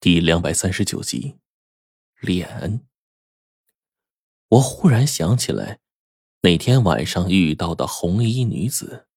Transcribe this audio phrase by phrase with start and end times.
[0.00, 1.38] 第两百三十九集，
[2.20, 2.82] 脸。
[4.50, 5.80] 我忽然想起来，
[6.42, 9.08] 那天晚上遇到的红衣女子，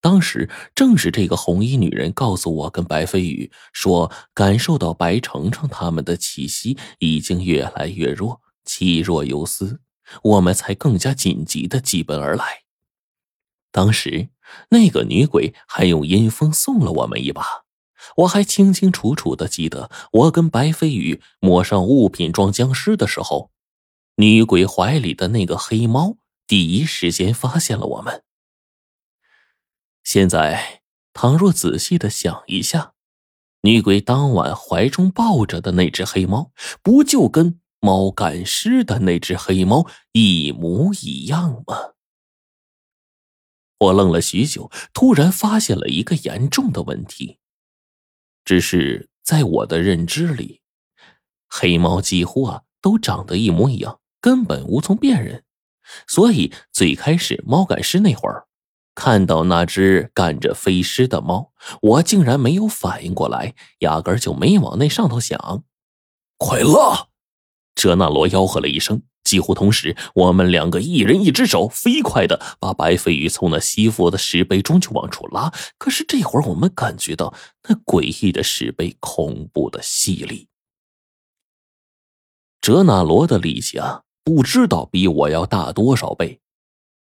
[0.00, 9.80] 当时正是这个红衣女人告诉我跟白飞宇说，感受到白程程他们的气息已经越来越弱，气若游丝，
[10.24, 12.64] 我们才更加紧急的急奔而来。
[13.70, 14.30] 当时
[14.70, 17.63] 那个女鬼还用阴风送了我们一把。
[18.16, 23.50] 我还清清楚楚的记得，我跟白飞宇抹上物品装僵尸的时候，
[24.16, 28.22] 女鬼怀里的那个黑猫第一时间发现了我们。
[30.02, 32.92] 现在，倘若仔细的想一下，
[33.62, 41.94] 女鬼当晚怀中抱着的那只黑猫，不就跟猫赶尸的那只黑猫一模一样吗？
[43.78, 47.38] 我愣了许久，突然发现了一个严重的问题。
[48.44, 50.60] 只是在我的认知里，
[51.48, 55.44] 黑猫几乎啊都长得一模一样，根本无从辨认。
[56.06, 58.46] 所以最开始猫赶尸那会儿，
[58.94, 65.64] 看到那只赶着飞尸的猫，我竟然没有反应过来，压根就没往那上头想。
[66.36, 67.08] 快拉！
[67.74, 69.02] 哲那罗吆喝了一声。
[69.34, 75.52] 几乎同时，我们两个一人一只手，飞快的把白飞宇从那吸附的石碑中就往出拉。
[75.76, 77.34] 可是这会儿，我们感觉到
[77.68, 80.46] 那诡异的石碑恐怖的吸力。
[82.60, 86.38] 哲纳罗的力气啊，不知道比我要大多少倍。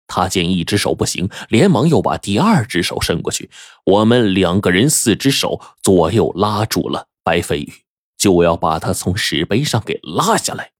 [0.05, 3.49] 他见一只手不行，连忙又把第二只手伸过去。
[3.87, 7.73] 我们两个人四只手左右拉住了白飞宇，
[8.19, 10.73] 就要把他从石碑上给拉下来。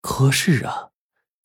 [0.00, 0.90] 可是啊，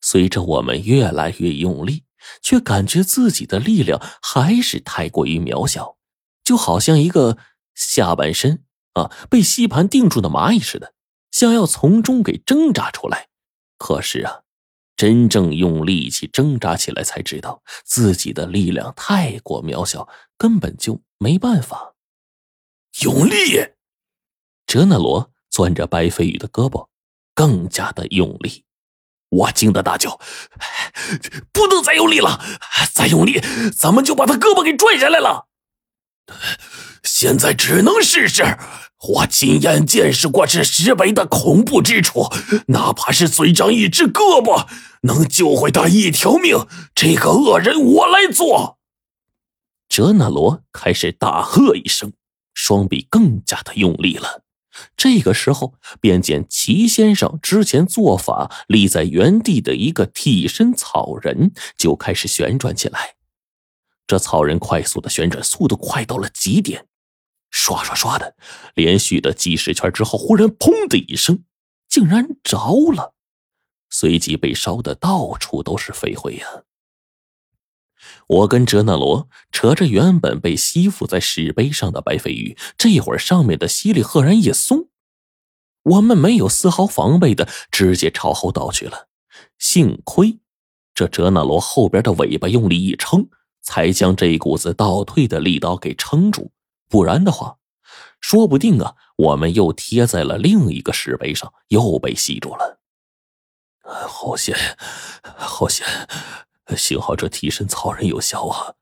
[0.00, 2.04] 随着我们越来越用力，
[2.40, 5.96] 却感觉自己的力量还是太过于渺小，
[6.42, 7.36] 就好像一个
[7.74, 10.94] 下半身啊被吸盘定住的蚂蚁似的，
[11.30, 13.28] 想要从中给挣扎出来。
[13.76, 14.42] 可是啊，
[14.96, 20.08] 真正用力气挣扎起来，才知道自己的力量太过渺小，
[20.38, 21.94] 根本就没办法
[23.02, 23.72] 用力。
[24.66, 26.88] 哲那罗攥着白飞宇的胳膊。
[27.34, 28.64] 更加的用力，
[29.28, 30.20] 我惊得大叫
[31.52, 32.40] ：“不能再用力了！
[32.92, 33.42] 再用力，
[33.76, 35.48] 咱们就把他胳膊给拽下来了。
[37.02, 38.56] 现在只能试试。
[39.06, 42.32] 我亲眼见识过这石碑的恐怖之处，
[42.68, 44.66] 哪怕是嘴长一只胳膊，
[45.02, 48.78] 能救回他一条命，这个恶人我来做。”
[49.90, 52.14] 哲那罗开始大喝一声，
[52.54, 54.43] 双臂更加的用力了。
[54.96, 63.14] 这个时候，便见齐先生之前做法立在原地的一个替身草人就开始旋转起来。
[64.06, 66.86] 这草人快速的旋转，速度快到了极点，
[67.50, 68.36] 刷刷刷的
[68.74, 71.44] 连续的几十圈之后，忽然砰的一声，
[71.88, 73.14] 竟然着了，
[73.88, 76.64] 随即被烧的到处都是飞灰呀。
[78.26, 84.88] 我跟哲那罗扯着原本被吸附在石碑上的白飞鱼，这会儿上面的吸力赫然一松，
[85.82, 89.08] 我们没有丝毫防备的直接朝后倒去了。
[89.58, 90.38] 幸亏
[90.94, 93.28] 这哲那罗后边的尾巴用力一撑，
[93.60, 96.52] 才将这股子倒退的力道给撑住，
[96.88, 97.56] 不然的话，
[98.20, 102.80] 说不定啊，我们又贴在了另一个石碑上，又被吸住了。
[103.82, 104.56] 好险，
[105.36, 105.86] 好险！
[106.76, 108.74] 幸好这替身草人有效啊！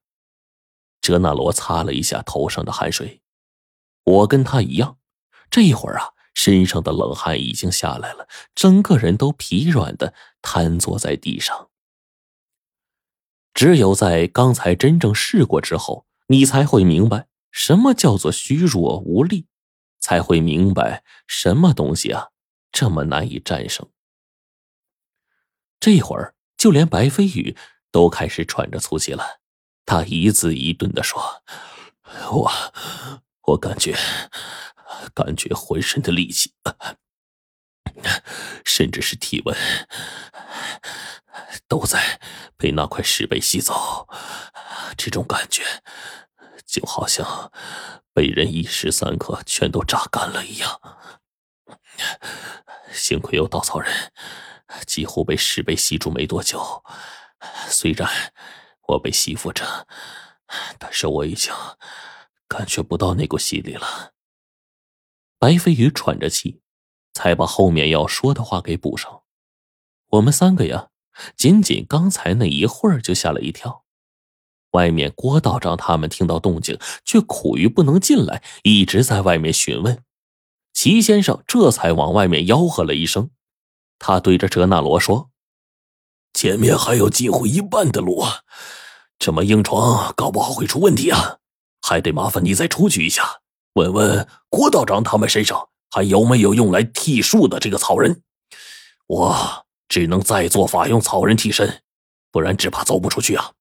[1.00, 3.22] 哲纳罗擦了一下头上的汗水，
[4.04, 4.98] 我跟他一样，
[5.50, 11.70] 这会儿啊，身上的冷汗已经下来了，整个人都疲软的瘫坐在地上。
[13.52, 19.46] 只有在刚才真正试过之后，你才会明白什么叫做虚弱无力，
[20.00, 22.28] 才会明白什么东西啊
[22.70, 23.88] 这么难以战胜。
[25.78, 27.56] 这会儿，就连白飞宇。
[27.90, 29.40] 都开始喘着粗气了，
[29.84, 31.42] 他一字一顿的说
[32.32, 32.50] ：“我，
[33.42, 33.94] 我感觉，
[35.12, 36.54] 感觉浑身的力气，
[38.64, 39.54] 甚至是体温，
[41.68, 42.18] 都在
[42.56, 44.08] 被那块石碑吸走。
[44.96, 45.62] 这种感觉，
[46.64, 47.52] 就好像
[48.14, 50.80] 被人一时三刻全都榨干了一样。
[52.90, 54.12] 幸亏有稻草人，
[54.86, 56.82] 几乎被石碑吸住没多久。”
[57.68, 58.08] 虽然
[58.88, 59.86] 我被吸附着，
[60.78, 61.52] 但是我已经
[62.46, 64.12] 感觉不到那股吸力了。
[65.38, 66.60] 白飞宇喘着气，
[67.12, 69.22] 才把后面要说的话给补上。
[70.10, 70.90] 我们三个呀，
[71.36, 73.84] 仅仅刚才那一会儿就吓了一跳。
[74.70, 80.04] 外面郭道长他们听到动静，却苦于不能进来，一直在外面询问。
[80.72, 83.30] 齐先生这才往外面吆喝了一声，
[84.04, 85.30] 他对着哲那罗说
[86.34, 88.40] ：“前面还有近乎一半的路啊，
[89.16, 91.38] 这么硬闯，搞不好会出问题啊！
[91.80, 93.40] 还得麻烦你再出去一下，
[93.74, 98.24] 问问郭道长他们身上还有没有用来替树的这个草人。
[99.06, 101.82] 我只能再做法用草人替身，
[102.32, 103.52] 不然只怕走不出去啊。”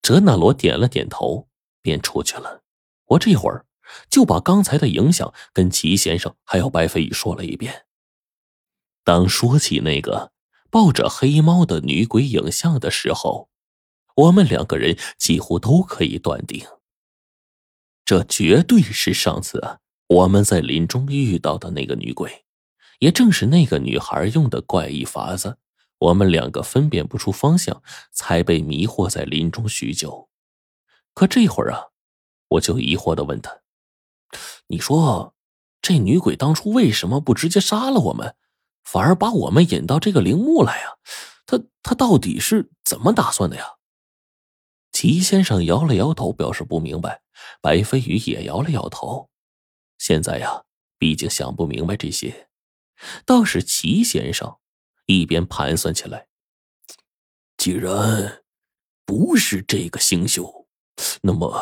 [0.00, 1.48] 哲那罗点了点头，
[1.82, 2.62] 便出去了。
[3.08, 3.66] 我这会儿。
[4.08, 7.84] 就把刚才的影响跟齐先生还有白飞宇说了一遍。
[9.04, 10.32] 当说起那个
[10.70, 13.48] 抱着黑猫的女鬼影像的时候，
[14.16, 16.66] 我们两个人几乎都可以断定，
[18.04, 22.44] 这绝对是上次我们在林中遇到的那个女鬼，
[22.98, 25.58] 也正是那个女孩用的怪异法子，
[25.98, 30.28] 我们两个分辨不出方向，才被迷惑在林中许久。
[31.12, 31.88] 可这会儿啊，
[32.48, 33.60] 我就疑惑的问他。
[34.66, 35.34] 你说，
[35.80, 38.34] 这女鬼当初为什么不直接杀了我们，
[38.84, 40.94] 反而把我们引到这个陵墓来呀？
[41.46, 43.64] 他他到底是怎么打算的呀？
[44.92, 47.22] 齐先生摇了摇头，表示不明白。
[47.60, 49.28] 白飞宇也摇了摇头。
[49.98, 50.64] 现在呀，
[50.98, 52.48] 毕竟想不明白这些，
[53.26, 54.56] 倒是齐先生
[55.06, 56.28] 一边盘算起来。
[57.56, 58.44] 既然
[59.04, 60.68] 不是这个星宿，
[61.22, 61.60] 那么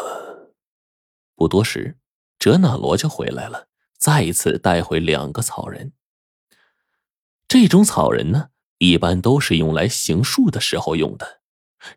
[1.35, 1.99] 不多时。
[2.39, 3.69] 哲那罗就回来了，
[3.99, 5.93] 再一次带回两个草人。
[7.53, 11.43] 这种草人呢，一般都是用来行术的时候用的。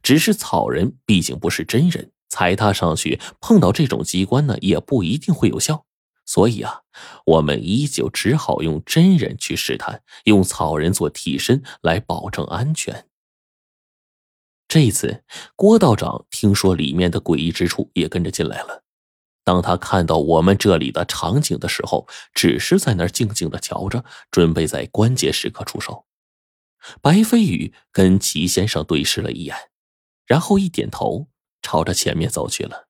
[0.03, 5.85] 只是草人毕竟不是真人，踩踏上去碰到这种机关呢，也不一定会有效。
[6.25, 6.81] 所以啊，
[7.25, 13.07] 我们依旧只好用真人去试探，用草人做替身来保证安全。
[14.67, 15.23] 这次
[15.55, 18.83] 郭道长听说里面的诡异之处，也跟着进来了。
[19.45, 26.07] 当他看到我们这里的场景的时候，只是在那儿静静的瞧着，准备在关键时刻出手。
[27.01, 29.55] 白飞宇跟齐先生对视了一眼，
[30.25, 31.27] 然后一点头，
[31.61, 32.89] 朝着前面走去了。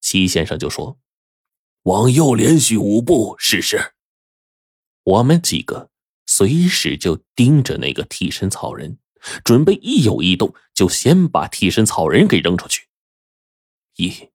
[0.00, 0.98] 齐先生就说
[1.82, 3.94] ：“往右连续五步试试。”
[5.02, 5.90] 我们几个
[6.26, 8.98] 随时就盯着那个替身草人，
[9.44, 12.86] 准备一有异动就先把替身草人给扔出去。
[13.96, 14.30] 一、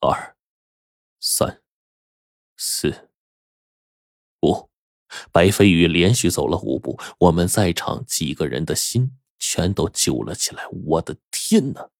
[0.00, 0.35] 二。
[1.20, 1.62] 三、
[2.56, 3.08] 四、
[4.42, 4.68] 五，
[5.32, 10.66] 白飞宇连续走了五步，我们在场几个人的心全都揪了起来。
[10.68, 11.90] 我的天哪！